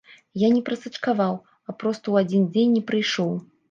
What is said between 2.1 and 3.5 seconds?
адзін дзень не прыйшоў.